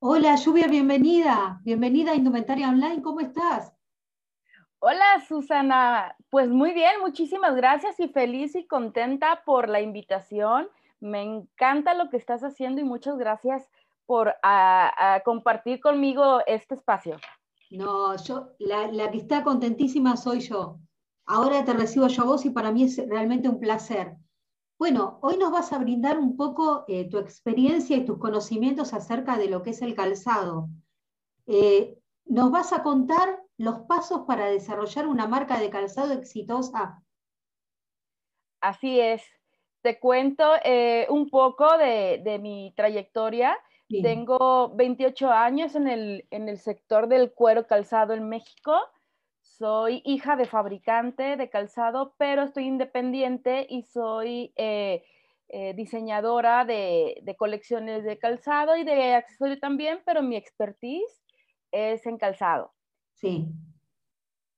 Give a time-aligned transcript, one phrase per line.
[0.00, 1.60] Hola, Lluvia, bienvenida.
[1.64, 3.02] Bienvenida a Indumentaria Online.
[3.02, 3.74] ¿Cómo estás?
[4.78, 6.14] Hola, Susana.
[6.30, 10.68] Pues muy bien, muchísimas gracias y feliz y contenta por la invitación.
[11.00, 13.68] Me encanta lo que estás haciendo y muchas gracias
[14.06, 14.36] por
[15.24, 17.16] compartir conmigo este espacio.
[17.72, 20.78] No, yo, la, la que está contentísima soy yo.
[21.26, 24.16] Ahora te recibo yo a vos y para mí es realmente un placer.
[24.78, 29.36] Bueno, hoy nos vas a brindar un poco eh, tu experiencia y tus conocimientos acerca
[29.36, 30.68] de lo que es el calzado.
[31.48, 37.02] Eh, nos vas a contar los pasos para desarrollar una marca de calzado exitosa.
[38.60, 39.24] Así es.
[39.82, 43.58] Te cuento eh, un poco de, mi trayectoria.
[43.88, 48.78] Tengo 28 años en el, en el sector del cuero calzado en México.
[49.58, 55.02] Soy hija de fabricante de calzado, pero estoy independiente y soy eh,
[55.48, 61.24] eh, diseñadora de, colecciones de calzado y de accesorio también, pero mi expertise
[61.72, 62.72] es en calzado.
[63.14, 63.48] Sí.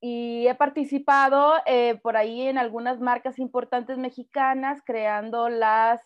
[0.02, 6.02] Y he participado eh, por ahí en algunas marcas importantes mexicanas creando las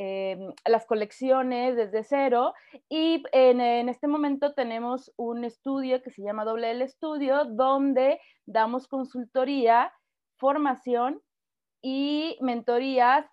[0.00, 2.54] Em, las colecciones desde cero
[2.88, 8.86] y en, este momento tenemos un estudio que se llama Doble L Estudio donde damos
[8.86, 9.92] consultoría,
[10.36, 11.20] formación
[11.82, 13.26] y mentorías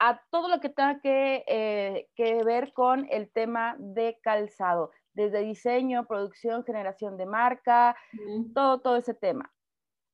[0.00, 5.42] a todo lo que tenga que, eh, que ver con el tema de calzado, desde
[5.42, 7.96] diseño, producción, generación de marca,
[8.56, 9.52] todo, todo ese tema.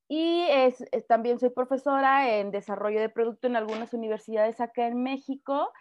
[0.07, 5.73] Y es, también soy profesora en desarrollo de producto en algunas universidades acá en México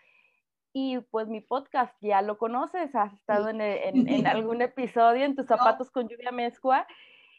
[0.73, 5.45] y pues mi podcast ya lo conoces, has estado en, en, algún episodio en tus
[5.45, 6.87] zapatos con lluvia mezcua.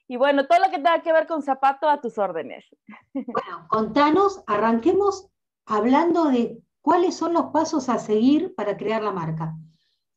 [0.07, 2.65] Y bueno, todo lo que tenga que ver con zapato a tus órdenes.
[3.13, 5.29] Bueno, contanos, arranquemos
[5.67, 9.55] hablando de cuáles son los pasos a seguir para crear la marca.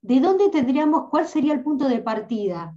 [0.02, 2.76] ¿De dónde tendríamos, cuál sería el punto de partida?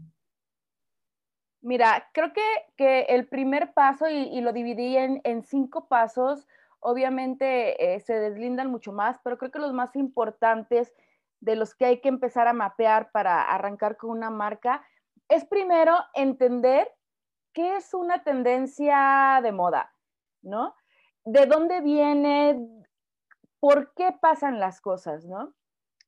[1.60, 2.46] Mira, creo que,
[2.76, 6.46] que el primer paso, y, y lo dividí en, en cinco pasos,
[6.80, 10.92] obviamente eh, se deslindan mucho más, pero creo que los más importantes
[11.40, 14.84] de los que hay que empezar a mapear para arrancar con una marca
[15.28, 16.88] es primero entender
[17.52, 19.94] qué es una tendencia de moda,
[20.42, 20.74] ¿no?
[21.24, 22.58] ¿De dónde viene?
[23.58, 25.54] ¿Por qué pasan las cosas, no?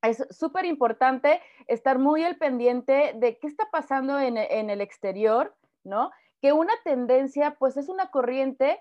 [0.03, 5.55] Es súper importante estar muy al pendiente de qué está pasando en, en el exterior,
[5.85, 6.11] ¿no?
[6.41, 8.81] Que una tendencia, pues es una corriente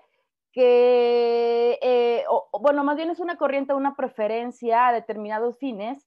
[0.52, 2.24] que, eh,
[2.60, 6.06] bueno, más bien es una corriente, una preferencia a determinados fines,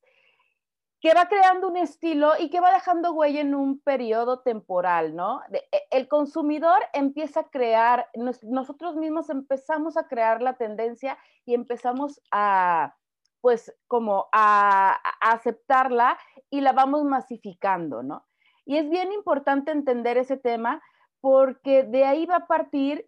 [1.01, 5.41] que va creando un estilo y que va dejando huella en un periodo temporal, ¿no?
[5.51, 12.21] E, el consumidor empieza a crear, nosotros mismos empezamos a crear la tendencia y empezamos
[12.31, 12.95] a,
[13.41, 16.17] pues, como a, a aceptarla
[16.49, 18.25] y la vamos masificando, ¿no?
[18.65, 20.81] Y es bien importante entender ese tema
[21.21, 23.07] porque de ahí va a partir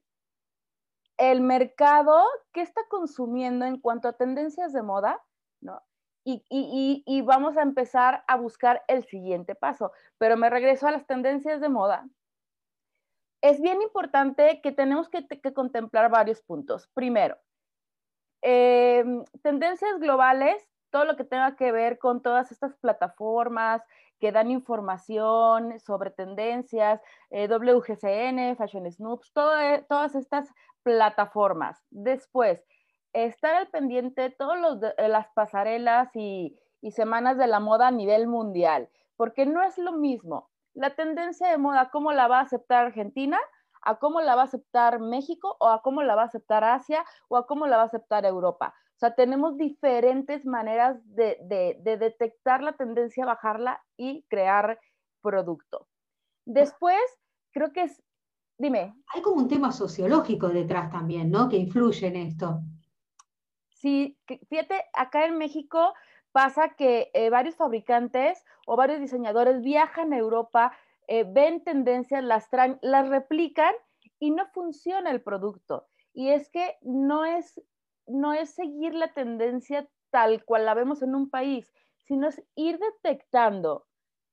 [1.17, 2.23] el mercado,
[2.53, 5.21] ¿qué está consumiendo en cuanto a tendencias de moda?
[5.61, 5.81] ¿no?
[6.29, 9.93] Y, vamos a empezar a buscar el siguiente paso.
[10.17, 12.05] Pero me regreso a las tendencias de moda.
[13.41, 16.87] Es bien importante que tenemos que, contemplar varios puntos.
[16.93, 17.37] Primero,
[18.41, 23.81] em, tendencias globales, todo lo que tenga que ver con todas estas plataformas
[24.19, 30.51] que dan información sobre tendencias, eh, WGCN, Fashion Snoops, todas estas
[30.83, 31.83] plataformas.
[31.91, 32.63] Después,
[33.13, 34.59] estar al pendiente de todas
[34.97, 36.57] las pasarelas y,
[36.91, 38.87] semanas de la moda a nivel mundial,
[39.17, 43.37] porque no es lo mismo la tendencia de moda, cómo la va a aceptar Argentina,
[43.81, 47.05] a cómo la va a aceptar México, o a cómo la va a aceptar Asia,
[47.27, 48.73] o a cómo la va a aceptar Europa.
[48.95, 54.79] O sea, tenemos diferentes maneras de, de detectar la tendencia, bajarla y crear
[55.21, 55.87] producto.
[56.45, 56.99] Después,
[57.51, 58.01] creo que es
[58.57, 58.95] Dime.
[59.13, 61.47] Hay como un tema sociológico detrás también, ¿no?
[61.47, 62.61] Que influye en esto.
[63.69, 64.17] Sí,
[64.49, 65.93] fíjate, acá en México
[66.31, 70.71] pasa que eh, varios fabricantes o varios diseñadores viajan a Europa,
[71.07, 73.73] eh, ven tendencias, las traen, las replican
[74.19, 75.87] y no funciona el producto.
[76.13, 77.61] Y es que no es,
[78.07, 81.71] no es seguir la tendencia tal cual la vemos en un país,
[82.05, 83.85] sino es ir detectando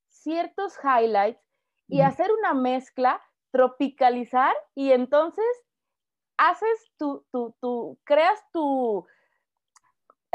[0.09, 1.43] ciertos highlights
[1.89, 3.21] y hacer una mezcla
[3.51, 5.45] tropicalizar y entonces
[6.37, 9.07] haces tu, tu, tu creas tu,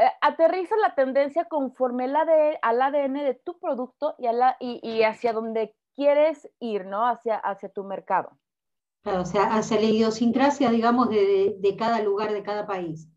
[0.00, 4.56] eh, aterriza la tendencia conforme la de, al ADN de tu producto y, a la,
[4.58, 7.06] y, hacia donde quieres ir, ¿no?
[7.06, 8.38] Hacia, hacia tu mercado.
[9.02, 13.08] Claro, o sea, hacia la idiosincrasia, digamos, de, de, cada lugar, de cada país.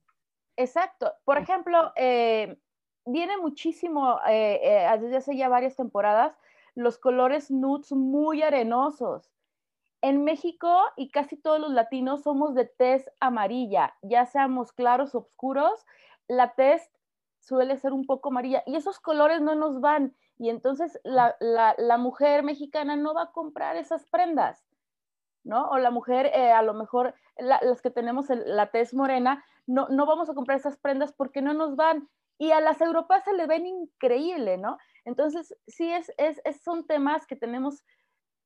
[0.56, 1.12] Exacto.
[1.26, 2.58] Por ejemplo, eh,
[3.06, 6.38] viene muchísimo, eh, desde hace ya varias temporadas,
[6.76, 9.30] los colores nudes muy arenosos.
[10.02, 15.20] En México y casi todos los latinos somos de tez amarilla, ya seamos claros o
[15.20, 15.86] oscuros,
[16.28, 16.92] la tez
[17.40, 22.44] suele ser un poco amarilla y esos colores no nos van y entonces la, mujer
[22.44, 24.62] mexicana no va a comprar esas prendas,
[25.46, 25.70] ¿no?
[25.70, 30.06] O la mujer, eh, a lo mejor las que tenemos la tez morena, no, no
[30.06, 33.48] vamos a comprar esas prendas porque no nos van y a las europeas se le
[33.48, 34.78] ven increíble, ¿no?
[35.06, 37.82] Entonces, sí, es, es, son temas que tenemos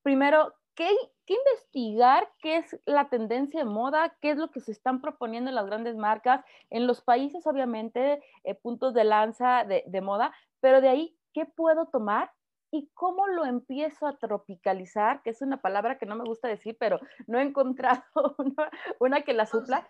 [0.04, 0.88] primero que,
[1.26, 5.56] investigar qué es la tendencia de moda, qué es lo que se están proponiendo en
[5.56, 10.80] las grandes marcas, en los países, obviamente, eh, puntos de lanza de, de moda, pero
[10.80, 12.32] de ahí, ¿qué puedo tomar
[12.72, 16.76] y cómo lo empiezo a tropicalizar, que es una palabra que no me gusta decir,
[16.80, 18.02] pero no he encontrado
[18.40, 19.88] una, una que la supla.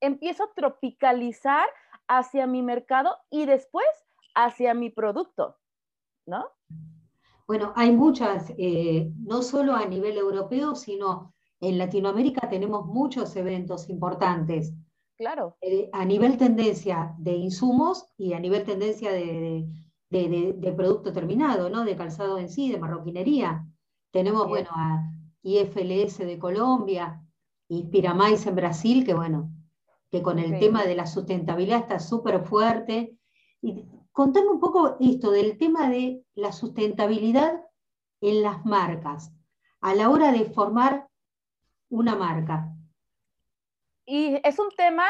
[0.00, 1.66] Empiezo a tropicalizar
[2.06, 3.86] hacia mi mercado y después
[4.36, 5.56] hacia mi producto,
[6.24, 6.46] ¿no?
[7.48, 13.90] Bueno, hay muchas, eh, no solo a nivel europeo, sino en Latinoamérica tenemos muchos eventos
[13.90, 14.72] importantes.
[15.16, 15.56] Claro.
[15.60, 19.66] Eh, a nivel tendencia de insumos y a nivel tendencia de,
[20.76, 21.84] producto terminado, ¿no?
[21.84, 23.66] De calzado en sí, de marroquinería.
[24.10, 25.10] Tenemos, bueno, a
[25.42, 27.20] IFLS de Colombia,
[27.68, 29.50] Inspiramais en Brasil, que bueno,
[30.10, 33.16] que con el tema de la sustentabilidad está súper fuerte.
[33.60, 37.62] Y contame un poco esto del tema de la sustentabilidad
[38.20, 39.32] en las marcas,
[39.80, 41.08] a la hora de formar
[41.88, 42.70] una marca.
[44.06, 45.06] Y es un tema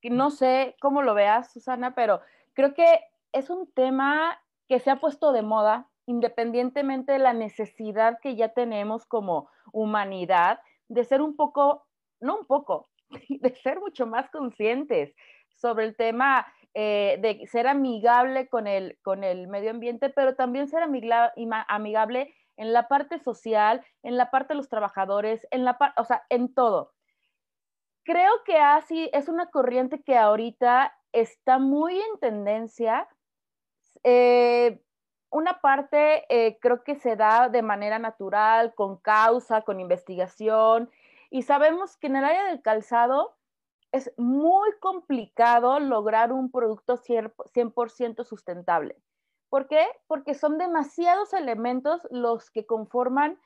[0.00, 2.20] que no sé cómo lo veas, Susana, pero
[2.52, 3.00] creo que
[3.32, 4.38] es un tema
[4.68, 10.60] que se ha puesto de moda independientemente de la necesidad que ya tenemos como humanidad
[10.88, 11.86] de ser un poco,
[12.20, 12.88] no un poco,
[13.28, 15.14] de ser mucho más conscientes
[15.50, 20.66] sobre el tema eh, de ser amigable con el, con el medio ambiente, pero también
[20.66, 26.04] ser amigable en la parte social, en la parte de los trabajadores, en la o
[26.04, 26.92] sea, en todo.
[28.04, 33.08] Creo que así es una corriente que ahorita está muy en tendencia.
[34.04, 34.80] Eh,
[35.30, 40.90] una parte eh, creo que se da de manera natural, con causa, con investigación,
[41.30, 43.36] y sabemos que en el área del calzado
[43.90, 48.96] es muy complicado lograr un producto 100% sustentable.
[49.48, 49.86] ¿Por qué?
[50.06, 53.38] Porque son demasiados elementos los que conforman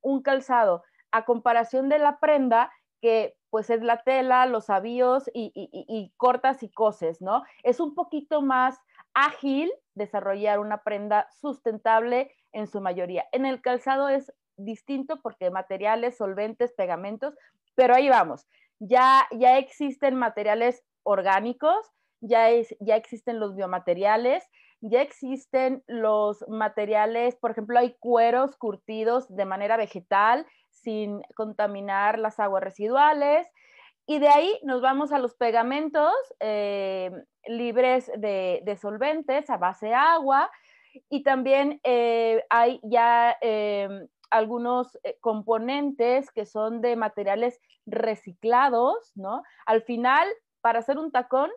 [0.00, 6.12] un calzado, a comparación de la prenda, que pues es la tela, los avíos y,
[6.16, 7.42] cortas y coses, ¿no?
[7.62, 8.78] Es un poquito más
[9.12, 13.24] ágil desarrollar una prenda sustentable en su mayoría.
[13.32, 17.34] En el calzado es distinto porque materiales, solventes, pegamentos,
[17.74, 18.46] pero ahí vamos.
[18.78, 24.44] Ya, ya existen materiales orgánicos, ya, es, ya existen los biomateriales,
[24.80, 32.40] ya existen los materiales, por ejemplo, hay cueros curtidos de manera vegetal sin contaminar las
[32.40, 33.46] aguas residuales.
[34.06, 37.10] Y de ahí nos vamos a los pegamentos eh,
[37.46, 40.50] libres de, solventes a base de agua.
[41.08, 43.88] Y también eh, hay ya eh,
[44.30, 49.42] algunos componentes que son de materiales reciclados, ¿no?
[49.66, 50.28] Al final,
[50.60, 51.50] para hacer un tacón,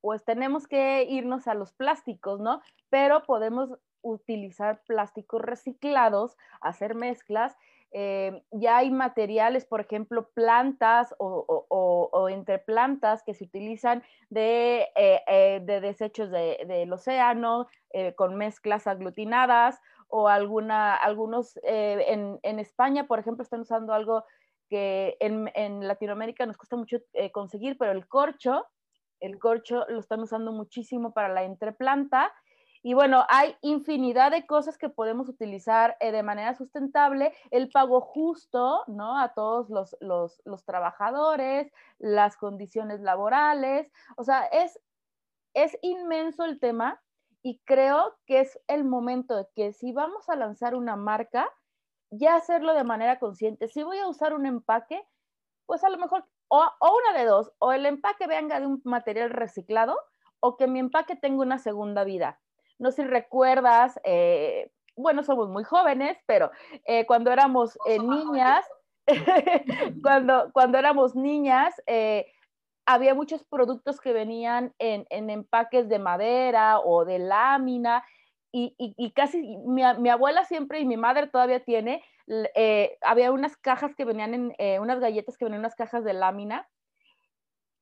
[0.00, 2.62] pues tenemos que irnos a los plásticos, ¿no?
[2.90, 3.70] Pero podemos
[4.02, 7.56] utilizar plásticos reciclados, hacer mezclas.
[7.98, 15.62] Eh, ya hay materiales, por ejemplo, plantas o, entre plantas que se utilizan de, eh,
[15.64, 17.68] desechos del océano
[18.16, 24.24] con mezclas aglutinadas o alguna, algunos eh, en, España, por ejemplo, están usando algo
[24.68, 28.66] que en, en Latinoamérica nos cuesta mucho eh, conseguir, pero el corcho,
[29.20, 32.32] el corcho lo están usando muchísimo para la entreplanta.
[32.86, 38.00] Y bueno, hay infinidad de cosas que podemos utilizar eh, de manera sustentable, el pago
[38.00, 39.18] justo, ¿no?
[39.18, 39.96] A todos los,
[40.44, 44.78] los, trabajadores, las condiciones laborales, o sea, es,
[45.52, 47.02] es inmenso el tema
[47.42, 51.50] y creo que es el momento de que si vamos a lanzar una marca,
[52.12, 53.66] ya hacerlo de manera consciente.
[53.66, 55.04] Si voy a usar un empaque,
[55.66, 59.30] pues a lo mejor, o, una de dos, o el empaque venga de un material
[59.30, 59.98] reciclado,
[60.38, 62.38] o que mi empaque tenga una segunda vida.
[62.78, 66.50] No sé si recuerdas, eh, bueno, somos muy jóvenes, pero
[66.84, 68.64] eh, cuando éramos eh, niñas,
[70.02, 71.74] cuando, cuando éramos niñas,
[72.86, 78.04] había muchos productos que venían en, empaques de madera o de lámina
[78.52, 82.02] y, casi mi, abuela siempre y mi madre todavía tiene,
[82.54, 86.04] eh, había unas cajas que venían en, eh, unas galletas que venían en unas cajas
[86.04, 86.66] de lámina.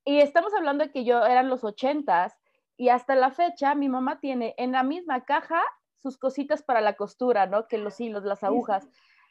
[0.03, 2.35] Y estamos hablando de que yo eran los ochentas
[2.77, 5.61] y hasta la fecha mi mamá tiene en la misma caja
[5.97, 7.67] sus cositas para la costura, ¿no?
[7.67, 8.87] Que los hilos, las agujas.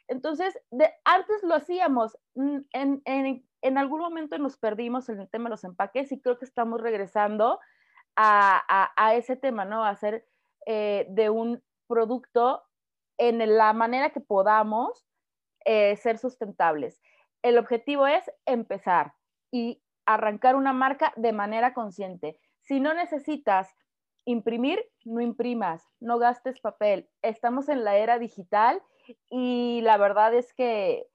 [0.07, 5.29] Entonces, de, antes lo hacíamos, mm, en, en, en, algún momento nos perdimos en el
[5.29, 7.59] tema de los empaques y creo que estamos regresando
[8.15, 9.83] a, a, a ese tema, ¿no?
[9.83, 10.27] A hacer
[10.65, 12.63] eh, de un producto
[13.17, 15.05] en la manera que podamos
[15.63, 17.01] eh, ser sustentables.
[17.41, 19.13] El objetivo es empezar
[19.51, 22.39] y arrancar una marca de manera consciente.
[22.65, 23.75] Si no necesitas
[24.25, 27.07] imprimir, no imprimas, no gastes papel.
[27.21, 28.81] Estamos en la era digital
[29.29, 31.07] y la verdad es que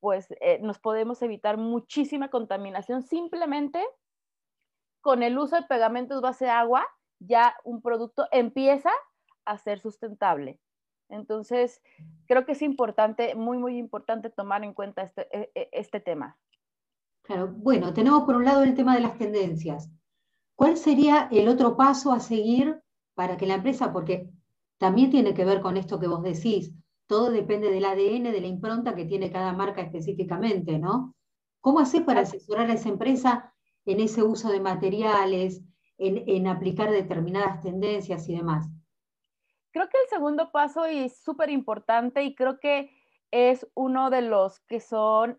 [0.00, 3.84] pues eh, nos podemos evitar muchísima contaminación simplemente
[5.00, 6.84] con el uso de pegamentos base agua,
[7.20, 8.90] ya un producto empieza
[9.44, 10.60] a ser sustentable.
[11.08, 11.80] Entonces,
[12.26, 16.36] creo que es importante, muy, muy importante tomar en cuenta este, e, e, este tema.
[17.22, 19.88] Claro, bueno, tenemos por un lado el tema de las tendencias.
[20.56, 22.80] ¿Cuál sería el otro paso a seguir
[23.14, 24.30] para que la empresa, porque
[24.78, 26.74] también tiene que ver con esto que vos decís,
[27.06, 31.14] todo depende del ADN, de la impronta que tiene cada marca específicamente, ¿no?
[31.60, 33.52] ¿Cómo haces para asesorar a esa empresa
[33.84, 35.62] en ese uso de materiales,
[35.98, 38.68] en, en aplicar determinadas tendencias y demás?
[39.72, 42.90] Creo que el segundo paso es súper importante y creo que
[43.30, 45.38] es uno de los que son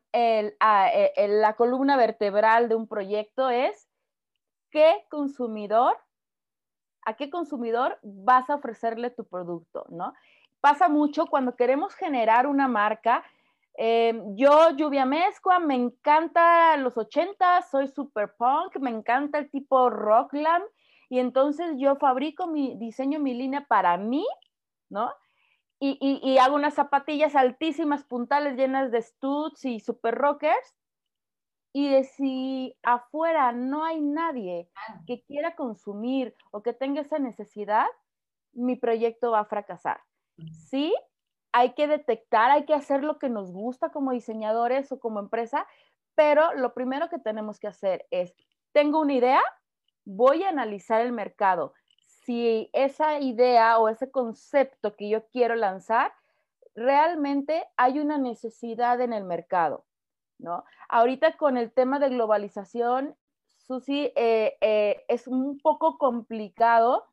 [0.60, 3.87] ah, e, la columna vertebral de un proyecto es
[4.70, 5.98] qué consumidor,
[7.06, 10.14] a qué consumidor vas a ofrecerle tu producto, ¿no?
[10.60, 13.24] Pasa mucho cuando queremos generar una marca.
[13.78, 19.90] Eh, yo, Lluvia Mezcua, me encanta los 80, soy super punk, me encanta el tipo
[19.90, 20.66] rockland
[21.10, 24.26] y entonces yo fabrico mi diseño, mi línea para mí,
[24.90, 25.12] ¿no?
[25.80, 30.76] y, hago unas zapatillas altísimas, puntales, llenas de studs y super rockers.
[31.74, 34.70] Y de si afuera no hay nadie
[35.06, 37.86] que quiera consumir o que tenga esa necesidad,
[38.54, 40.02] mi proyecto va a fracasar.
[40.52, 40.94] Sí,
[41.52, 45.68] hay que detectar, hay que hacer lo que nos gusta como diseñadores o como empresa,
[46.16, 48.36] pero lo primero que tenemos que hacer es,
[48.72, 49.42] tengo una idea,
[50.06, 51.74] voy a analizar el mercado,
[52.06, 56.14] si esa idea o ese concepto que yo quiero lanzar,
[56.76, 59.87] realmente hay una necesidad en el mercado,
[60.40, 60.64] ¿no?
[60.90, 63.16] Ahorita con el tema de globalización,
[63.68, 67.06] Susi, eh, eh, es un poco complicado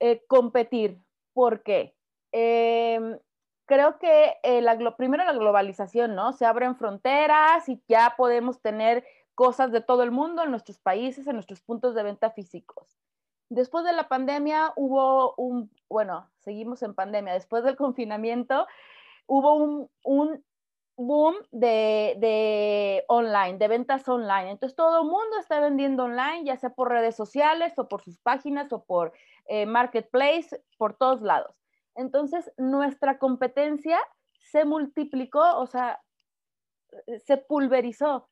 [0.00, 0.98] eh, competir.
[1.34, 1.94] ¿Por qué?
[2.32, 3.18] Em,
[3.66, 6.32] creo que la, primero la globalización, ¿no?
[6.32, 11.26] Se abren fronteras y ya podemos tener cosas de todo el mundo en nuestros países,
[11.26, 12.96] en nuestros puntos de venta físicos.
[13.50, 18.66] Después de la pandemia hubo un, bueno, seguimos en pandemia, después del confinamiento
[19.26, 20.44] hubo un, un
[20.96, 24.50] boom de, de, online, de ventas online.
[24.50, 28.18] Entonces todo el mundo está vendiendo online, ya sea por redes sociales o por sus
[28.18, 29.12] páginas o por
[29.46, 31.54] eh, marketplace, por todos lados.
[31.94, 33.98] Entonces nuestra competencia
[34.50, 36.00] se multiplicó, o sea,
[37.24, 38.28] se pulverizó.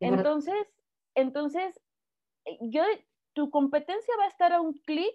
[0.00, 0.66] Entonces,
[1.14, 1.80] entonces
[2.60, 2.82] yo
[3.32, 5.14] tu competencia va a estar a un clic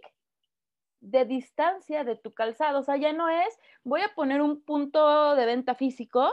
[0.99, 2.79] de distancia de tu calzado.
[2.79, 6.31] O sea, ya no es, voy a poner un punto de venta físico,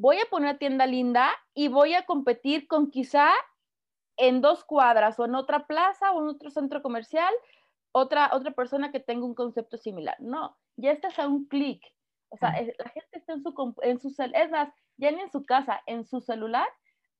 [0.00, 3.30] voy a poner tienda linda y voy a competir con quizá
[4.16, 7.32] en dos cuadras o en otra plaza o en otro centro comercial,
[7.92, 10.16] otra, otra persona que tenga un concepto similar.
[10.18, 11.82] No, ya estás a un clic.
[12.30, 15.44] O sea, la gente está en su, en su, es más, ya ni en su
[15.44, 16.68] casa, en su celular,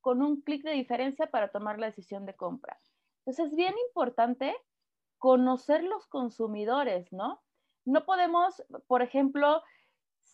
[0.00, 2.80] con un clic de diferencia para tomar la decisión de compra.
[3.18, 4.56] Entonces es bien importante
[5.18, 7.42] conocer los consumidores, ¿no?
[7.84, 9.62] No podemos, por ejemplo,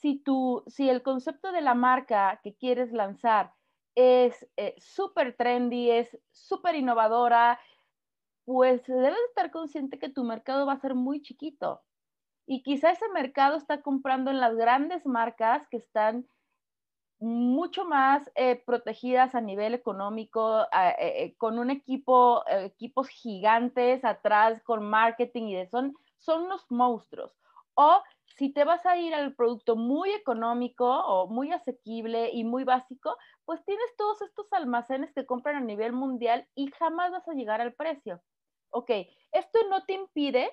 [0.00, 3.52] si, tú, si el concepto de la marca que quieres lanzar
[3.94, 7.58] es eh, súper trendy, es súper innovadora,
[8.44, 11.82] pues debes estar consciente que tu mercado va a ser muy chiquito.
[12.46, 16.28] Y quizá ese mercado está comprando en las grandes marcas que están
[17.18, 24.62] mucho más eh, protegidas a nivel económico, eh, eh, con un equipo, equipos gigantes atrás,
[24.62, 27.34] con marketing y son, son los monstruos.
[27.74, 28.02] O
[28.36, 33.16] si te vas a ir al producto muy económico o muy asequible y muy básico,
[33.44, 37.60] pues tienes todos estos almacenes que compran a nivel mundial y jamás vas a llegar
[37.60, 38.22] al precio.
[38.70, 38.90] Ok,
[39.32, 40.50] esto no te impide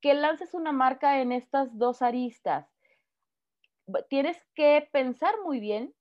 [0.00, 2.68] que lances una marca en estas dos aristas
[4.08, 5.94] tienes que pensar muy bien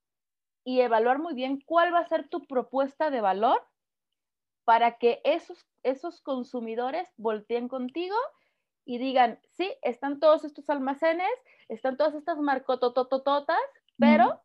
[0.63, 3.61] y evaluar muy bien cuál va a ser tu propuesta de valor
[4.63, 8.15] para que esos, esos consumidores volteen contigo
[8.85, 11.31] y digan, sí, están todos estos almacenes,
[11.67, 13.57] están todas estas marcotototototas,
[13.97, 14.41] pero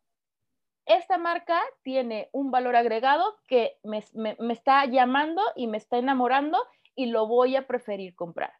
[0.85, 6.57] esta marca tiene un valor agregado que me, me, está llamando y me está enamorando
[6.95, 8.53] y lo voy a preferir comprar.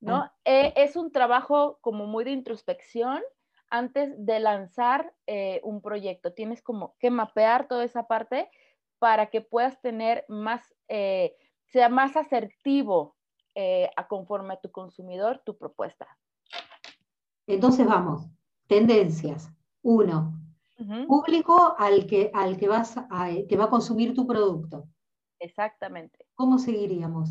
[0.00, 0.16] ¿no?
[0.16, 0.34] Ah.
[0.44, 3.22] Eh, es un trabajo como muy de introspección
[3.68, 6.32] antes de lanzar eh, un proyecto.
[6.32, 8.48] Tienes como que mapear toda esa parte
[8.98, 13.15] para que puedas tener más, eh, sea más asertivo
[13.96, 16.06] a conforme a tu consumidor tu propuesta.
[17.46, 18.26] Entonces vamos,
[18.66, 19.50] tendencias.
[19.82, 20.32] Uno,
[21.06, 22.96] público al que, al que, vas
[23.48, 24.84] que va a consumir tu producto.
[25.38, 26.26] Exactamente.
[26.34, 27.30] ¿Cómo seguiríamos?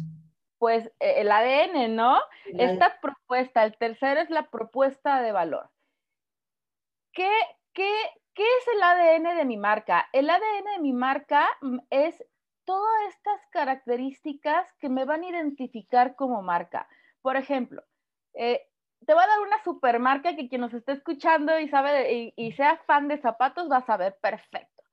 [0.58, 2.18] Pues e, el ADN, ¿no?
[2.46, 5.70] Esta propuesta, el tercero es la propuesta de valor.
[7.12, 7.30] ¿Qué,
[7.74, 7.92] qué,
[8.34, 10.08] ¿Qué es el ADN de mi marca?
[10.12, 12.24] El ADN de mi marca mm, es
[12.66, 16.88] todas estas características que me van a identificar como marca.
[17.22, 17.84] Por ejemplo,
[18.34, 18.68] eh,
[19.06, 22.78] te voy a dar una supermarca que quien nos esté escuchando y sabe y, sea
[22.86, 24.84] fan de zapatos va a saber perfecto.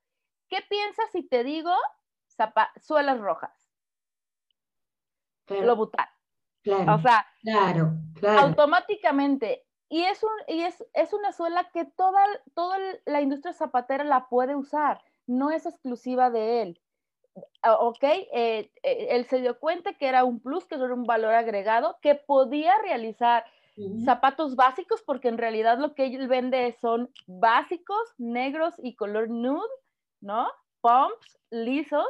[0.49, 1.75] ¿Qué piensas si te digo
[2.77, 3.53] suelas rojas?
[5.49, 6.09] Lo Lobutal.
[6.63, 7.93] Claro, o sea, claro,
[8.39, 9.65] automáticamente.
[9.89, 12.25] Y, es, un, y es, es una suela que toda,
[12.55, 16.81] toda la industria zapatera la puede usar, no es exclusiva de él.
[17.63, 21.05] Ah, ok, eh, eh, él se dio cuenta que era un plus, que era un
[21.05, 23.45] valor agregado, que podía realizar
[24.05, 29.67] zapatos básicos, porque en realidad lo que él vende son básicos, negros y color nude,
[30.21, 30.47] ¿no?
[30.83, 32.07] Pumps, lisos,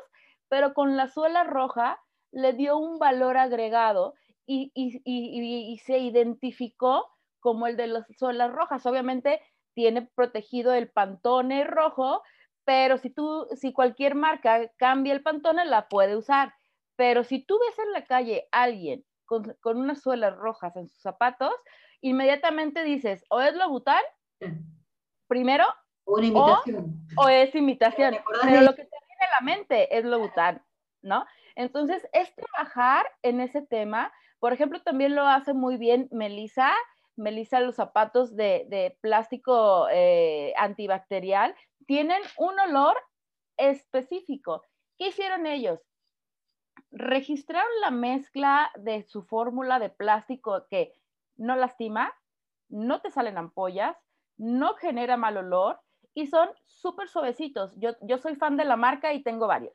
[0.48, 2.00] pero con la suela roja
[2.32, 4.14] le dio un valor agregado
[4.46, 7.06] y, se identificó
[7.40, 8.84] como el de las suelas rojas.
[8.86, 9.40] Obviamente
[9.74, 12.22] tiene protegido el pantone rojo,
[12.64, 16.54] pero si tú, si cualquier marca cambia el pantone, la puede usar.
[16.97, 21.00] Pero si tú ves en la calle a alguien con, unas suelas rojas en sus
[21.00, 21.54] zapatos,
[22.00, 24.02] inmediatamente dices, o es lo butal,
[25.26, 25.64] primero,
[26.04, 27.07] o, imitación.
[27.16, 28.16] o, es imitación.
[28.42, 30.62] Pero lo que te viene a la mente es lo butal,
[31.00, 31.25] ¿no?
[31.54, 34.12] Entonces, es trabajar en ese tema.
[34.38, 36.73] Por ejemplo, también lo hace muy bien Melissa.
[37.16, 41.54] Melissa, los zapatos de, plástico eh, antibacterial
[41.92, 42.96] tienen un olor
[43.59, 44.62] específico.
[44.96, 45.87] ¿Qué hicieron ellos?
[46.90, 50.94] Registraron la mezcla de su fórmula de plástico que
[51.37, 52.11] no lastima,
[52.70, 53.94] no te salen ampollas,
[54.38, 55.83] no genera mal olor
[56.14, 57.74] y son súper suavecitos.
[57.76, 59.74] Yo, yo soy fan de la marca y tengo varios.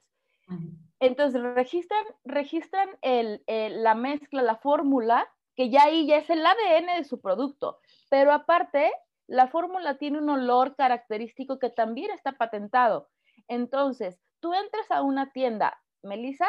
[1.00, 7.04] Entonces registran, registran la mezcla, la fórmula, que ya ahí ya es el ADN de
[7.04, 7.80] su producto.
[8.10, 8.92] Pero aparte,
[9.28, 13.10] la fórmula tiene un olor característico que también está patentado.
[13.48, 16.48] Entonces, tú entras a una tienda, Melissa,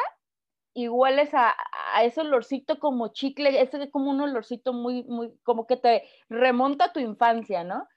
[0.75, 1.57] y hueles a,
[2.03, 6.87] ese olorcito como chicle, ese es como un olorcito muy, muy, como que te remonta
[6.87, 7.89] a tu infancia, ¿no?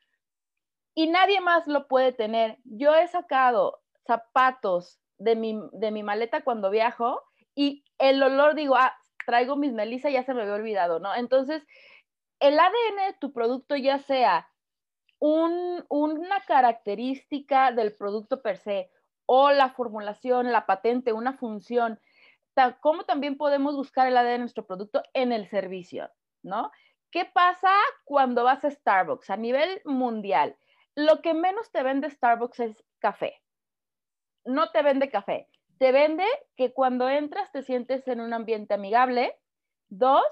[0.96, 2.58] Y nadie más lo puede tener.
[2.64, 7.22] Yo he sacado zapatos de mi, maleta cuando viajo
[7.54, 11.14] y el olor, digo, ah, traigo mis melisa, ya se me había olvidado, ¿no?
[11.14, 11.64] Entonces,
[12.40, 14.51] el ADN de tu producto, ya sea
[15.22, 18.90] una característica del producto per se
[19.26, 22.00] o la formulación, la patente, una función,
[22.82, 26.10] ¿cómo también podemos buscar el ADN de nuestro producto en el servicio,
[26.44, 26.72] ¿no?
[27.12, 27.72] ¿Qué pasa
[28.04, 30.58] cuando vas a Starbucks a nivel mundial?
[30.96, 33.42] Lo que menos te vende Starbucks es café
[34.46, 39.38] no te vende café, te vende que cuando entras te sientes en un ambiente amigable.
[39.90, 40.26] Dos,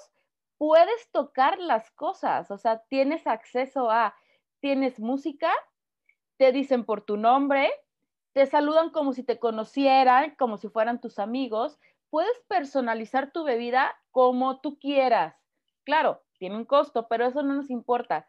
[0.57, 4.15] puedes tocar las cosas, o sea, tienes acceso a,
[4.59, 5.51] tienes música,
[6.37, 7.71] te dicen por tu nombre,
[8.33, 11.79] te saludan como si te conocieran, como si fueran tus amigos.
[12.09, 15.35] Puedes personalizar tu bebida como tú quieras.
[15.83, 18.27] Claro, tiene un costo, pero eso no nos importa.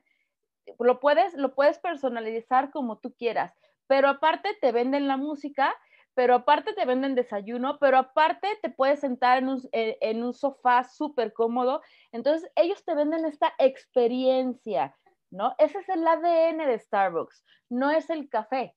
[0.79, 3.55] Lo puedes, lo puedes personalizar como tú quieras
[3.91, 5.75] pero aparte te venden la música,
[6.15, 10.85] pero aparte te venden desayuno, pero aparte te puedes sentar en un, en un sofá
[10.85, 11.83] súper cómodo.
[12.13, 14.97] Entonces, ellos te venden esta experiencia,
[15.31, 15.55] ¿no?
[15.59, 18.77] Ese es el ADN de Starbucks, no es el café.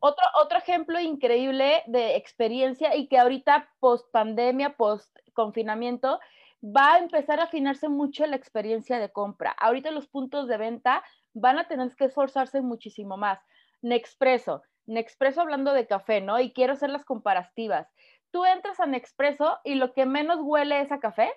[0.00, 6.18] Otro, otro ejemplo increíble de experiencia y que ahorita post pandemia, post confinamiento,
[6.64, 9.50] va a empezar a afinarse mucho la experiencia de compra.
[9.52, 13.38] Ahorita los puntos de venta van a tener que esforzarse muchísimo más.
[13.82, 14.62] Nexpreso.
[14.86, 16.40] Nexpreso hablando de café, ¿no?
[16.40, 17.88] Y quiero hacer las comparativas.
[18.30, 21.32] Tú entras a Nexpreso y lo que menos huele es a café,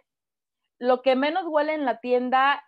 [0.80, 2.64] lo que menos huele en la tienda,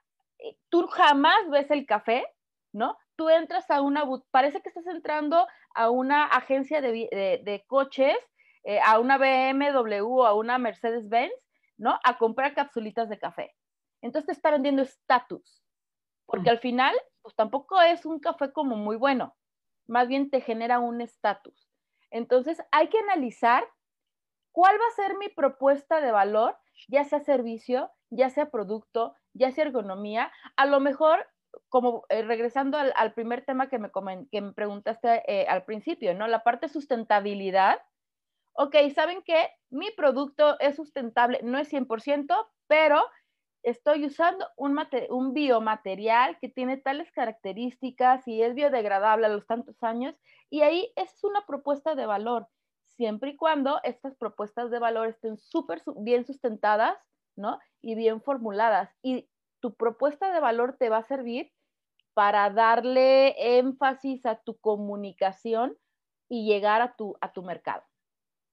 [0.69, 2.25] tú jamás ves el café,
[2.73, 2.97] ¿no?
[3.15, 8.17] Tú entras a una, parece que estás entrando a una agencia de, coches,
[8.63, 11.33] eh, a una BMW o a una Mercedes-Benz,
[11.77, 11.99] ¿no?
[12.03, 13.55] A comprar capsulitas de café.
[14.01, 15.63] Entonces te está vendiendo estatus,
[16.25, 16.53] porque mm.
[16.53, 19.35] al final, pues tampoco es un café como muy bueno
[19.89, 21.67] más bien te genera un estatus.
[22.11, 23.67] Entonces, hay que analizar
[24.51, 29.51] cuál va a ser mi propuesta de valor, ya sea servicio, ya sea producto, ya
[29.51, 31.27] sea ergonomía, a lo mejor
[31.69, 33.89] como eh, regresando al, primer tema que me,
[34.31, 36.27] que me preguntaste eh, al principio, ¿no?
[36.27, 37.79] La parte sustentabilidad.
[38.53, 39.49] Ok, ¿saben qué?
[39.69, 43.01] Mi producto es sustentable, no es 100%, pero
[43.63, 44.77] estoy usando un,
[45.09, 50.15] un biomaterial que tiene tales características y es biodegradable a los tantos años,
[50.49, 52.47] y ahí es una propuesta de valor,
[52.85, 56.97] siempre y cuando estas propuestas de valor estén súper bien sustentadas,
[57.39, 57.57] ¿no?
[57.81, 58.89] Y bien formuladas.
[59.01, 59.27] Y
[59.59, 61.51] tu propuesta de valor te va a servir
[62.13, 65.77] para darle énfasis a tu comunicación
[66.29, 67.83] y llegar a tu, a tu mercado.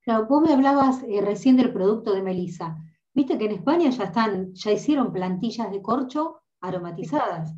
[0.03, 2.77] Claro, vos me hablabas eh, recién del producto de Melissa.
[3.13, 7.55] Viste que en España ya están, ya hicieron plantillas de corcho aromatizadas.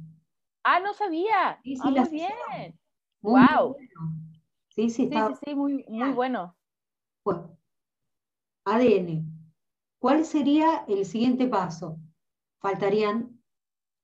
[0.64, 1.58] Ah, no sabía.
[1.62, 2.78] Sí, sí, ah, muy bien.
[3.20, 3.76] wow.
[4.70, 5.28] Sí, sí, está.
[5.28, 6.56] Sí, sí, muy, muy bueno.
[7.24, 7.58] Bueno,
[8.64, 9.37] ADN.
[9.98, 11.98] ¿Cuál sería el siguiente paso?
[12.60, 13.40] Faltarían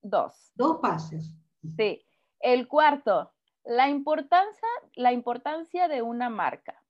[0.02, 0.50] dos.
[0.54, 1.35] Dos pasos.
[1.76, 2.04] Sí.
[2.40, 3.33] El cuarto,
[3.64, 6.83] la importancia, la importancia de una marca.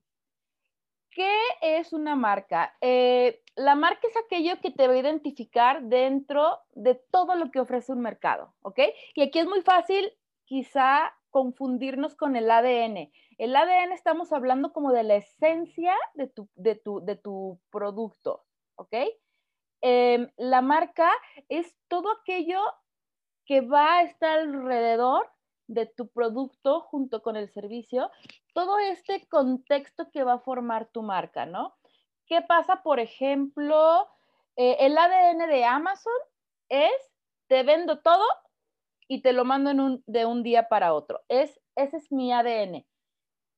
[1.11, 2.75] ¿Qué es una marca?
[2.81, 7.61] Eh, la marca es aquello que te va a identificar dentro de todo lo que
[7.61, 8.79] ofrece un mercado, ¿ok?
[9.13, 10.11] Y aquí es muy fácil
[10.43, 13.11] quizá confundirnos con el ADN.
[13.37, 18.93] El ADN estamos hablando como de la esencia de tu, de de tu producto, ¿ok?
[19.81, 21.11] Em, la marca
[21.49, 22.61] es todo aquello
[23.45, 25.29] que va a estar alrededor
[25.67, 28.11] de tu producto junto con el servicio,
[28.53, 31.75] todo este contexto que va a formar tu marca, ¿no?
[32.25, 34.07] ¿Qué pasa, por ejemplo,
[34.55, 36.13] eh, el ADN de Amazon
[36.69, 36.93] es,
[37.47, 38.23] te vendo todo
[39.07, 41.21] y te lo mando de un día para otro.
[41.27, 42.85] Es, ese es mi ADN.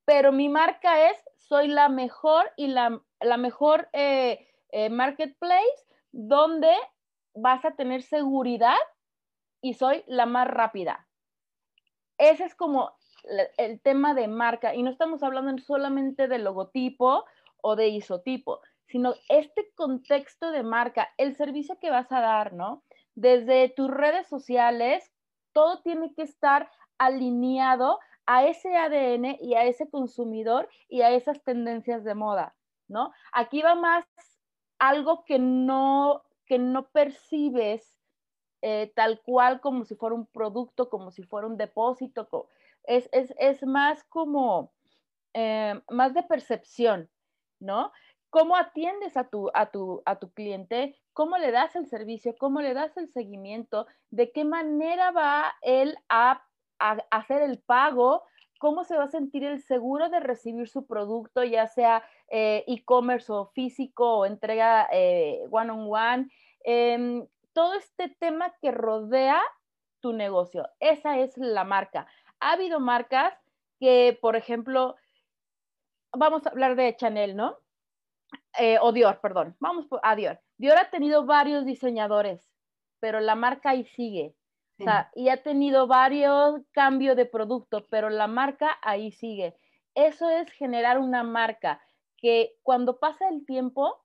[0.05, 3.01] Pero mi marca es, soy la mejor y la,
[3.37, 6.71] mejor eh, eh, marketplace donde
[7.33, 8.77] vas a tener seguridad
[9.61, 11.07] y soy la más rápida.
[12.17, 12.95] Ese es como
[13.57, 17.25] el tema de marca y no estamos hablando solamente de logotipo
[17.61, 22.83] o de isotipo, sino este contexto de marca, el servicio que vas a dar, ¿no?
[23.15, 25.11] Desde tus redes sociales,
[25.51, 31.43] todo tiene que estar alineado a ese ADN y a ese consumidor y a esas
[31.43, 32.55] tendencias de moda,
[32.87, 33.11] ¿no?
[33.31, 34.05] Aquí va más
[34.79, 37.97] algo que no, que no percibes
[38.61, 42.27] eh, tal cual como si fuera un producto, como si fuera un depósito,
[42.83, 44.73] es, es, más como,
[45.33, 47.09] eh, más de percepción,
[47.59, 47.91] ¿no?
[48.29, 50.97] ¿Cómo atiendes a tu, a, tu, a tu cliente?
[51.13, 52.35] ¿Cómo le das el servicio?
[52.37, 53.87] ¿Cómo le das el seguimiento?
[54.09, 56.43] ¿De qué manera va él a,
[56.79, 58.23] hacer el pago?
[58.59, 63.31] ¿Cómo se va a sentir el seguro de recibir su producto, ya sea eh, e-commerce
[63.31, 64.87] o físico o entrega
[65.51, 66.29] one-on-one?
[66.63, 67.27] On one?
[67.53, 69.41] Todo este tema que rodea
[69.99, 70.67] tu negocio.
[70.79, 72.07] Esa es la marca.
[72.39, 73.33] Ha habido marcas
[73.79, 74.95] que, por ejemplo,
[76.15, 77.57] vamos a hablar de Chanel, ¿no?
[78.59, 79.55] Eh, o Dior, perdón.
[79.59, 80.39] Vamos a Dior.
[80.57, 82.47] Dior ha tenido varios diseñadores,
[82.99, 84.35] pero la marca ahí sigue.
[84.79, 89.55] O sea, y ha tenido varios cambios de producto, pero la marca ahí sigue.
[89.95, 91.81] Eso es generar una marca
[92.17, 94.03] que cuando pasa el tiempo,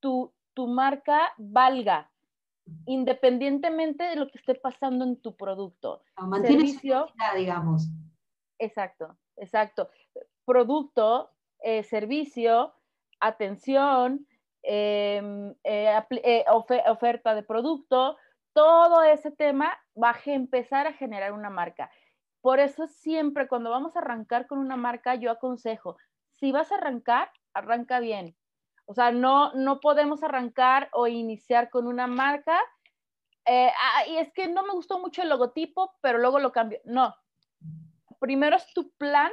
[0.00, 2.10] tu, tu marca valga,
[2.86, 6.02] independientemente de lo que esté pasando en tu producto.
[6.42, 7.88] servicio, digamos.
[8.58, 9.90] Exacto, exacto.
[10.44, 12.74] Producto, eh, servicio,
[13.20, 14.26] atención,
[14.62, 18.16] em, eh, eh, oferta de producto,
[18.52, 21.90] todo ese tema va a empezar a generar una marca.
[22.40, 25.96] Por eso siempre cuando vamos a arrancar con una marca, yo aconsejo,
[26.38, 28.36] si vas a arrancar, arranca bien.
[28.86, 32.58] O sea, no, no podemos arrancar o iniciar con una marca.
[33.44, 36.80] Eh, ah, y es que no me gustó mucho el logotipo, pero luego lo cambio.
[36.84, 37.14] No.
[38.18, 39.30] Primero es tu plan,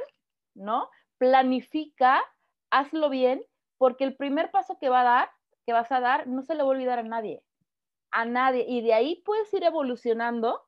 [0.54, 0.90] ¿no?
[1.18, 2.22] Planifica,
[2.70, 3.42] hazlo bien,
[3.78, 5.30] porque el primer paso que va a dar,
[5.66, 7.42] que vas a dar, no se le va a olvidar a nadie.
[8.10, 8.64] A nadie.
[8.68, 10.62] Y de ahí puedes ir evolucionando,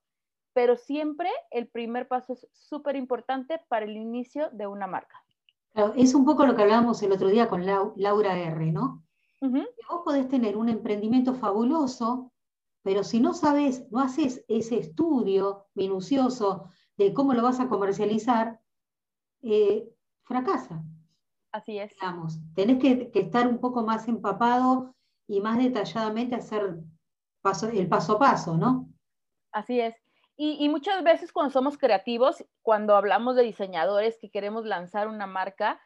[0.52, 5.22] pero siempre el primer paso es súper importante para el inicio de una marca
[5.96, 9.04] es un poco lo que hablábamos el otro día con Laura R, ¿no?
[9.40, 12.32] Vos podés tener un emprendimiento fabuloso,
[12.82, 18.60] pero si no sabes, no haces ese estudio minucioso de cómo lo vas a comercializar,
[19.42, 19.88] eh,
[20.22, 20.84] fracasa.
[21.52, 21.90] Así es.
[21.94, 24.94] Digamos, tenés que, estar un poco más empapado
[25.26, 26.78] y más detalladamente hacer
[27.72, 28.88] el paso a paso, ¿no?
[29.52, 29.94] Así es.
[30.42, 35.78] Y, muchas veces cuando somos creativos, cuando hablamos de diseñadores que queremos lanzar una marca,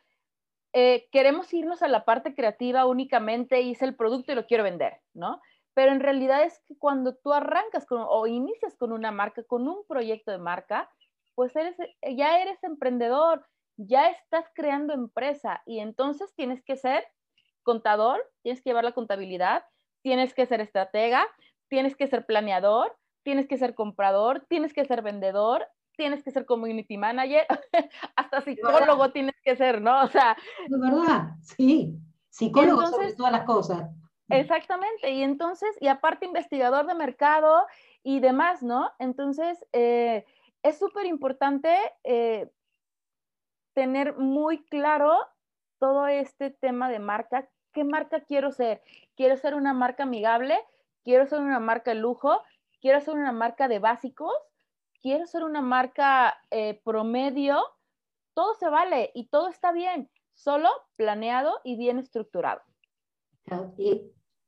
[0.73, 5.01] eh, queremos irnos a la parte creativa únicamente, hice el producto y lo quiero vender,
[5.13, 5.41] ¿no?
[5.75, 9.85] pero en realidad es que cuando tú arrancas o inicias con una marca, con un
[9.87, 10.89] proyecto de marca,
[11.35, 11.77] pues eres,
[12.17, 13.45] ya eres emprendedor,
[13.77, 17.05] ya estás creando empresa y entonces tienes que ser
[17.65, 19.65] contador, tienes que llevar la contabilidad,
[20.05, 21.27] tienes que ser estratega,
[21.69, 26.45] tienes que ser planeador, tienes que ser comprador, tienes que ser vendedor, tienes que ser
[26.45, 27.47] community manager,
[28.17, 30.05] hasta psicólogo tienes que ser, ¿no?
[30.05, 30.37] O sea.
[30.69, 31.99] De verdad, sí.
[32.29, 33.91] Psicólogo sobre todas las cosas.
[34.29, 37.67] Exactamente, y entonces, y aparte investigador de mercado
[38.03, 38.91] y demás, ¿no?
[38.99, 40.27] Entonces, eh,
[40.63, 42.51] es súper importante eh,
[43.75, 45.17] tener muy claro
[45.79, 47.49] todo este tema de marca.
[47.73, 48.83] ¿Qué marca quiero ser?
[49.17, 50.59] ¿Quiero ser una marca amigable?
[51.05, 52.41] ¿Quiero ser una marca de lujo?
[52.81, 54.33] ¿Quiero ser una marca de básicos?
[55.01, 57.63] ¿Quiero ser una marca eh, promedio?
[58.35, 62.63] Todo se vale y todo está bien, solo planeado y bien estructurado.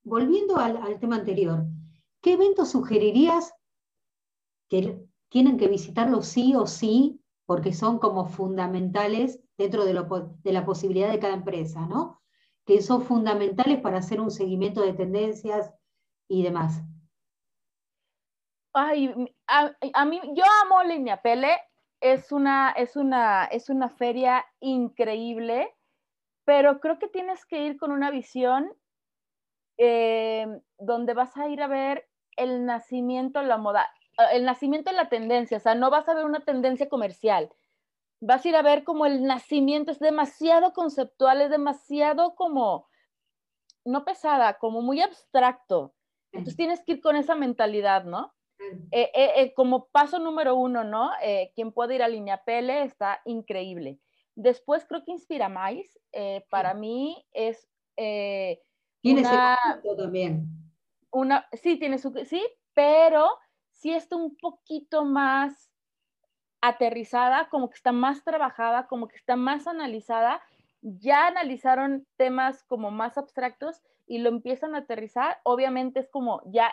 [0.03, 1.65] volviendo al, tema anterior,
[2.21, 3.55] ¿qué eventos sugerirías
[4.69, 11.11] que tienen que visitarlo sí o sí, porque son como fundamentales dentro de, la posibilidad
[11.11, 12.21] de cada empresa, ¿no?
[12.67, 15.73] Que son fundamentales para hacer un seguimiento de tendencias
[16.29, 16.83] y demás.
[18.73, 19.15] Ay,
[19.47, 21.57] a, mí, yo amo Línea Pele,
[22.01, 25.75] es una, es, una, es una feria increíble,
[26.45, 28.71] pero creo que tienes que ir con una visión
[29.79, 30.47] eh,
[30.79, 33.91] donde vas a ir a ver el nacimiento, la moda.
[34.33, 37.51] El nacimiento de la tendencia, o sea, no vas a ver una tendencia comercial,
[38.21, 42.89] vas a ir a ver como el nacimiento es demasiado conceptual, es demasiado como,
[43.85, 45.95] no pesada, como muy abstracto.
[46.33, 48.35] Entonces tienes que ir con esa mentalidad, ¿no?
[48.91, 51.11] Eh, eh, eh, como paso número uno, ¿no?
[51.55, 54.01] quien puede ir a Línea Pele está increíble.
[54.35, 55.77] Después creo que Inspira Más,
[56.51, 57.69] para mí es...
[57.97, 60.47] tiene una, su también.
[61.11, 62.13] Una, sí, tiene su...
[62.25, 62.43] Sí,
[62.75, 63.29] pero
[63.71, 65.71] sí está un poquito más
[66.61, 70.43] aterrizada, como que está más trabajada, como que está más analizada.
[70.83, 75.39] Ya analizaron temas como más abstractos y lo empiezan a aterrizar.
[75.45, 76.73] Obviamente es como ya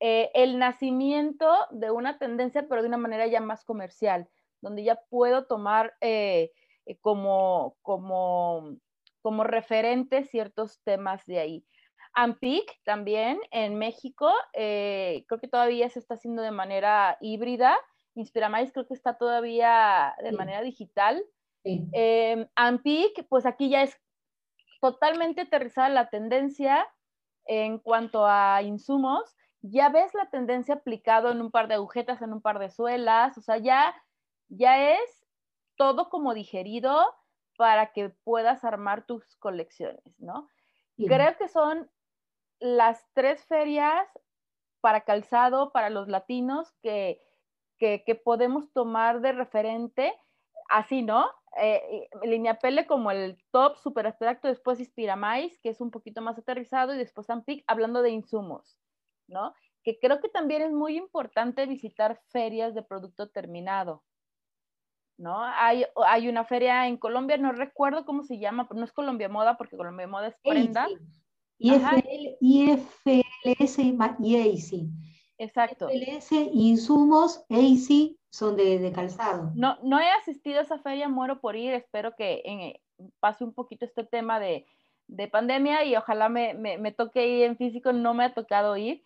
[0.00, 4.28] eh, el nacimiento de una tendencia, pero de una manera ya más comercial,
[4.60, 6.52] donde ya puedo tomar eh,
[6.86, 8.76] eh, como, como,
[9.22, 11.66] como referente ciertos temas de ahí.
[12.14, 17.76] Ampic también en México, eh, creo que todavía se está haciendo de manera híbrida.
[18.14, 21.24] Inspiramais creo que está todavía de manera digital.
[21.64, 23.98] Em, Ampic, pues aquí ya es
[24.80, 26.86] totalmente aterrizada la tendencia
[27.46, 29.34] en cuanto a insumos.
[29.62, 33.38] Ya ves la tendencia aplicado en un par de agujetas, en un par de suelas,
[33.38, 33.94] o sea, ya,
[34.48, 35.26] ya es
[35.76, 37.02] todo como digerido
[37.56, 40.48] para que puedas armar tus colecciones, ¿no?
[40.96, 41.90] Creo que son
[42.60, 44.06] las tres ferias
[44.80, 47.20] para calzado para los latinos que,
[48.24, 50.14] podemos tomar de referente,
[50.68, 51.26] así, ¿no?
[51.60, 56.20] Eh, Línea Pele como el top super abstracto, después Inspira Mais, que es un poquito
[56.20, 58.78] más aterrizado, y después Ampic, hablando de insumos,
[59.28, 59.54] ¿no?
[59.82, 64.02] Que creo que también es muy importante visitar ferias de producto terminado,
[65.16, 65.42] ¿no?
[65.42, 69.28] Hay, hay una feria en Colombia, no recuerdo cómo se llama, pero no es Colombia
[69.28, 70.88] Moda, porque Colombia Moda es prenda.
[71.58, 73.78] IFL, IFLS
[74.72, 74.90] y.
[75.38, 75.88] Exacto.
[75.90, 79.52] IFLS, insumos, AIC son de, calzado.
[79.54, 82.74] No, no he asistido a esa feria, muero por ir, espero que en,
[83.20, 84.66] pase un poquito este tema de,
[85.30, 89.02] pandemia y ojalá me, toque ir en físico, no me ha tocado ir.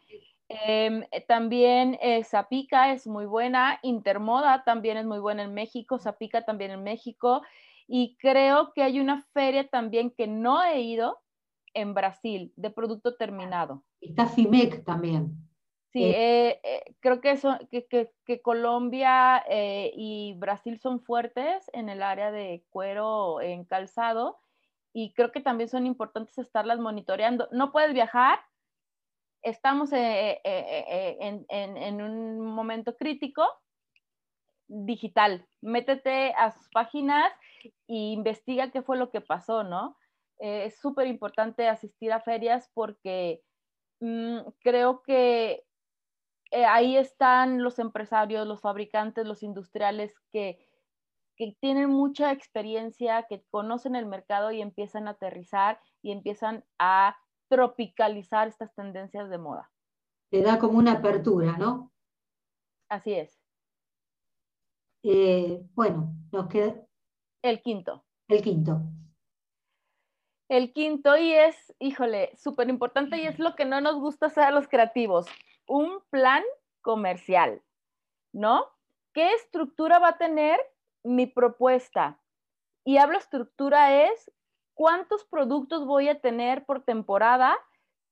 [0.49, 6.43] Em, también eh, Zapica es muy buena, Intermoda también es muy buena en México, Zapica
[6.45, 7.43] también en México,
[7.87, 11.19] y creo que hay una feria también que no he ido,
[11.75, 13.85] en Brasil de producto terminado.
[14.01, 15.48] Está FIMEC también.
[15.93, 22.03] Sí, eh, eh, creo que, eso, que, Colombia eh, y Brasil son fuertes en el
[22.03, 24.39] área de cuero en calzado
[24.93, 27.49] y creo que también son importantes estarlas monitoreando.
[27.53, 28.39] No puedes viajar,
[29.43, 33.47] estamos en, en, un momento crítico
[34.67, 35.47] digital.
[35.63, 37.33] Métete a sus páginas
[37.65, 39.97] e investiga qué fue lo que pasó, ¿no?
[40.41, 43.43] Eh, es súper importante asistir a ferias porque
[44.01, 45.65] mm, creo que
[46.51, 50.59] eh, ahí están los empresarios, los fabricantes, los industriales que,
[51.37, 57.17] que tienen mucha experiencia, que conocen el mercado y empiezan a aterrizar y empiezan a
[57.49, 59.71] tropicalizar estas tendencias de moda.
[60.31, 61.93] Te da como una apertura, ¿no?
[62.89, 63.39] Así es.
[65.03, 66.75] Eh, bueno, nos queda...
[67.43, 68.05] El quinto.
[68.29, 68.83] El quinto.
[70.49, 74.45] El quinto y es, híjole, súper importante y es lo que no nos gusta hacer
[74.45, 75.27] a los creativos,
[75.69, 76.43] un plan
[76.81, 77.63] comercial,
[78.33, 78.67] ¿no?
[79.13, 80.59] ¿Qué estructura va a tener
[81.05, 82.21] mi propuesta?
[82.85, 84.33] Y hablo estructura es
[84.75, 87.57] cuántos productos voy a tener por temporada,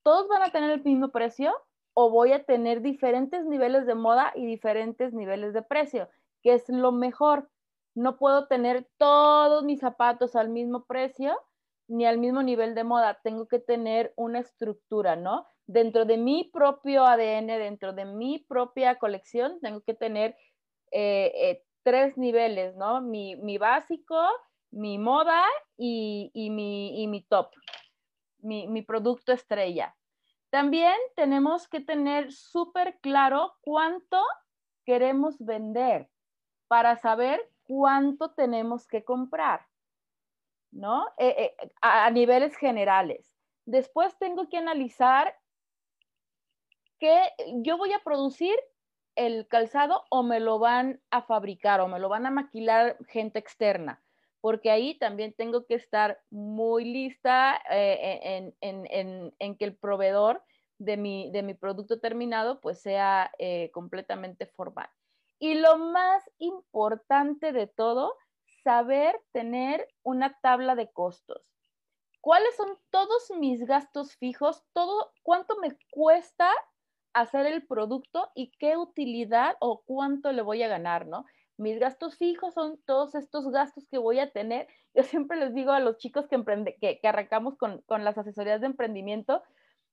[0.03, 1.55] todos van a tener el mismo precio
[1.95, 6.09] o voy a tener diferentes niveles de moda y diferentes niveles de precio,
[6.43, 7.51] que es lo mejor.
[7.95, 11.41] No puedo tener todos mis zapatos al mismo precio
[11.89, 15.47] ni al mismo nivel de moda, tengo que tener una estructura, ¿no?
[15.67, 20.37] Dentro de mi propio ADN, dentro de mi propia colección, tengo que tener
[20.91, 23.01] eh, eh, tres niveles, ¿no?
[23.01, 24.21] Mi, básico,
[24.71, 25.43] mi moda
[25.77, 27.51] y, mi, mi, top,
[28.39, 29.95] mi, mi producto estrella.
[30.51, 34.23] También tenemos que tener súper claro cuánto
[34.85, 36.09] queremos vender
[36.69, 39.67] para saber cuánto tenemos que comprar.
[40.71, 41.07] ¿No?
[41.19, 43.33] Eh, eh, a, niveles generales.
[43.65, 45.35] Después tengo que analizar
[46.99, 47.19] que
[47.63, 48.55] yo voy a producir
[49.17, 53.39] el calzado o me lo van a fabricar o me lo van a maquilar gente
[53.39, 54.03] externa,
[54.41, 60.43] porque ahí también tengo que estar muy lista eh, en, que el proveedor
[60.79, 63.31] de mi, de mi producto terminado pues sea
[63.73, 64.89] completamente formal.
[65.39, 68.15] Y lo más importante de todo
[68.67, 71.53] saber tener una tabla de costos.
[72.21, 74.65] ¿Cuáles son todos mis gastos fijos?
[74.73, 76.51] Todo, ¿Cuánto me cuesta
[77.13, 81.25] hacer el producto y qué utilidad o cuánto le voy a ganar, ¿no?
[81.57, 84.67] Mis gastos fijos son todos estos gastos que voy a tener.
[84.95, 88.61] Yo siempre les digo a los chicos que, emprende, que, arrancamos con, con las asesorías
[88.61, 89.45] de emprendimiento,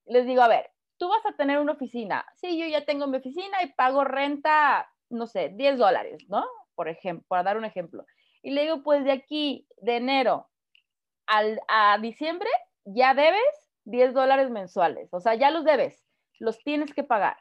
[0.07, 2.25] les digo, a ver, tú vas a tener una oficina.
[2.37, 6.43] Sí, yo ya tengo mi oficina y pago renta, no sé, 10 dólares, ¿no?
[6.73, 8.03] Por ejemplo, para dar un ejemplo.
[8.43, 10.49] Y le digo, pues de aquí, de enero
[11.25, 12.49] al, a diciembre,
[12.85, 13.41] ya debes
[13.85, 15.13] 10 dólares mensuales.
[15.13, 16.05] O sea, ya los debes,
[16.39, 17.37] los tienes que pagar.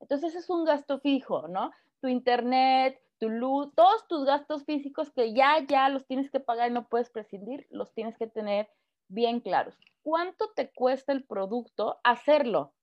[0.00, 1.70] Entonces es un gasto fijo, ¿no?
[2.00, 6.70] Tu internet, tu luz, todos tus gastos físicos que ya, ya los tienes que pagar
[6.70, 8.68] y no puedes prescindir, los tienes que tener
[9.08, 9.78] bien claros.
[10.02, 12.74] ¿Cuánto te cuesta el producto hacerlo?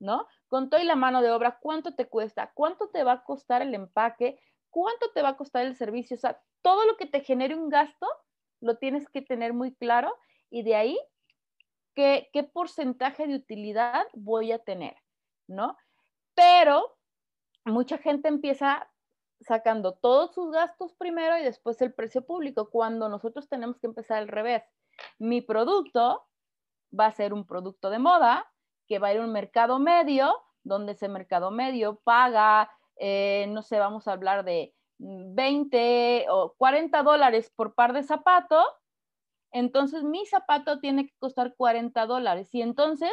[0.00, 0.26] ¿No?
[0.48, 2.50] Con toda la mano de obra, ¿cuánto te cuesta?
[2.54, 4.40] ¿Cuánto te va a costar el empaque?
[4.72, 6.16] ¿Cuánto te va a costar el servicio?
[6.16, 8.06] O sea, todo lo que te genere un gasto
[8.60, 10.16] lo tienes que tener muy claro
[10.50, 10.98] y de ahí
[11.94, 14.96] qué, qué porcentaje de utilidad voy a tener,
[15.46, 15.76] ¿no?
[16.34, 16.96] Pero
[17.66, 18.90] mucha gente empieza
[19.42, 24.18] sacando todos sus gastos primero y después el precio público, cuando nosotros tenemos que empezar
[24.18, 24.62] al revés.
[25.18, 26.24] Mi producto
[26.98, 28.50] va a ser un producto de moda
[28.88, 33.62] que va a ir a un mercado medio, donde ese mercado medio paga, eh, no
[33.62, 38.62] sé, vamos a hablar de 20 o 40 dólares por par de zapato,
[39.52, 42.54] entonces mi zapato tiene que costar 40 dólares.
[42.54, 43.12] Y entonces,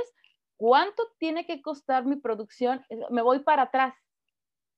[0.57, 2.85] ¿cuánto tiene que costar mi producción?
[3.09, 3.93] Me voy para atrás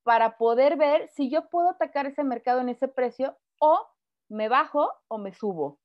[0.04, 3.80] para poder ver si yo puedo atacar ese mercado en ese precio o
[4.30, 5.80] me bajo o me subo.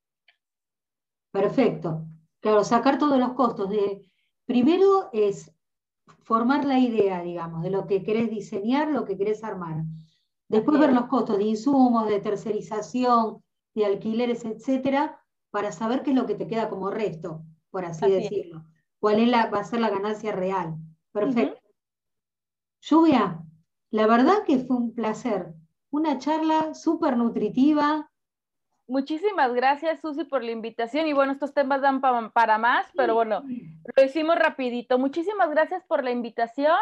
[1.33, 2.05] Perfecto.
[2.40, 3.68] Claro, sacar todos los costos.
[3.68, 4.11] De,
[4.46, 5.52] primero es
[6.23, 9.85] formar la idea, digamos, de lo que querés diseñar, lo que querés armar.
[10.49, 13.42] Después ver los costos de insumos, de tercerización,
[13.75, 18.09] de alquileres, etcétera, para saber qué es lo que te queda como resto, por así,
[18.11, 18.64] decirlo.
[18.99, 20.77] ¿Cuál es la, va a ser la ganancia real?
[21.12, 21.61] Perfecto.
[22.81, 23.42] Lluvia,
[23.90, 25.55] la verdad que fue un placer.
[25.90, 28.11] Una charla súper nutritiva.
[28.88, 31.07] Muchísimas gracias, Susi, por la invitación.
[31.07, 33.42] Y bueno, estos temas dan para más, pero bueno,
[33.96, 34.99] lo hicimos rapidito.
[34.99, 36.77] Muchísimas gracias por la invitación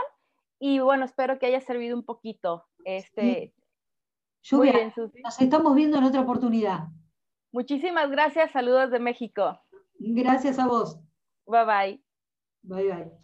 [0.58, 2.66] y bueno, espero que haya servido un poquito.
[2.84, 3.54] Este,
[4.42, 4.92] Lluvia,
[5.24, 6.88] nos estamos viendo en otra oportunidad.
[7.52, 9.58] Muchísimas gracias, saludos de México.
[9.98, 11.00] Gracias a vos.
[11.46, 12.04] Bye bye.
[12.62, 13.23] Bye bye.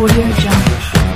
[0.00, 1.07] 我就是。